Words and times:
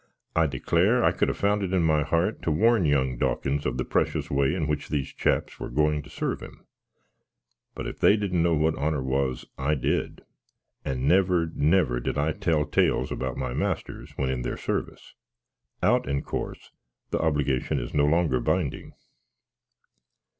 I 0.35 0.47
declare 0.47 1.03
I 1.03 1.11
could 1.11 1.27
have 1.27 1.37
found 1.37 1.61
it 1.61 1.73
in 1.75 1.83
my 1.83 2.01
heart 2.01 2.41
to 2.41 2.51
warn 2.51 2.85
young 2.85 3.19
Dawkins 3.19 3.67
of 3.67 3.77
the 3.77 3.85
precious 3.85 4.31
way 4.31 4.55
in 4.55 4.65
which 4.65 4.87
these 4.89 5.13
chaps 5.13 5.59
were 5.59 5.69
going 5.69 6.01
to 6.01 6.09
serve 6.09 6.39
him. 6.41 6.65
But 7.75 7.85
if 7.85 7.99
they 7.99 8.17
didn't 8.17 8.41
know 8.41 8.55
what 8.55 8.73
honour 8.73 9.03
was, 9.03 9.45
I 9.59 9.75
did; 9.75 10.23
and 10.83 11.07
never, 11.07 11.51
never 11.53 11.99
did 11.99 12.17
I 12.17 12.31
tell 12.31 12.65
tails 12.65 13.11
about 13.11 13.37
my 13.37 13.53
masters 13.53 14.11
when 14.17 14.31
in 14.31 14.41
their 14.41 14.57
sarvice 14.57 15.13
out, 15.83 16.09
in 16.09 16.23
cors, 16.23 16.71
the 17.11 17.19
hobligation 17.19 17.77
is 17.79 17.93
no 17.93 18.05
longer 18.07 18.39
binding. 18.39 18.93